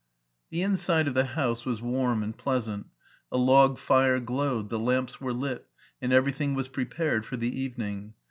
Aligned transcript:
The 0.49 0.63
inside 0.63 1.07
of 1.07 1.13
the 1.13 1.25
house 1.25 1.63
was 1.63 1.79
warm 1.79 2.23
and 2.23 2.35
pleasant; 2.35 2.87
a 3.31 3.37
log 3.37 3.77
fire 3.77 4.19
glowed, 4.19 4.71
the 4.71 4.79
lamps 4.79 5.21
were 5.21 5.31
lit, 5.31 5.67
and 6.01 6.11
everything 6.11 6.55
was 6.55 6.69
prepared 6.69 7.23
for 7.23 7.37
the 7.37 7.61
evening. 7.61 8.15